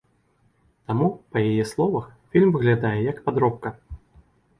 [0.91, 2.07] Таму, па яе словах,
[2.37, 3.73] фільм выглядае як падробка.